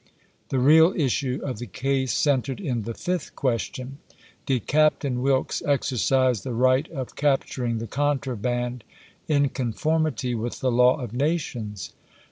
The 0.49 0.57
real 0.57 0.95
issue 0.97 1.39
of 1.43 1.59
the 1.59 1.67
case 1.67 2.11
centered 2.11 2.59
in 2.59 2.85
the 2.85 2.93
fifth 2.95 3.35
question:" 3.35 3.99
Did 4.47 4.65
Captain 4.65 5.21
Wilkes 5.21 5.61
exercise 5.63 6.41
the 6.41 6.55
right 6.55 6.89
of 6.89 7.15
capturing 7.15 7.77
the 7.77 7.85
contraband 7.85 8.83
in 9.27 9.49
conformity 9.49 10.33
with 10.33 10.59
the 10.59 10.71
law 10.71 10.95
of 10.99 11.13
nations 11.13 11.93